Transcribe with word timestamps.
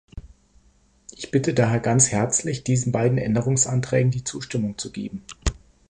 Ich 1.15 1.29
bitte 1.29 1.53
daher 1.53 1.79
ganz 1.79 2.09
herzlich, 2.09 2.63
diesen 2.63 2.91
beiden 2.91 3.19
Abänderungsanträgen 3.19 4.09
die 4.09 4.23
Zustimmung 4.23 4.75
zu 4.79 4.91
geben. 4.91 5.23